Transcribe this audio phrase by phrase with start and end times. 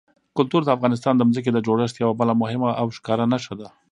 [0.37, 3.67] کلتور د افغانستان د ځمکې د جوړښت یوه بله مهمه او ښکاره نښه ده.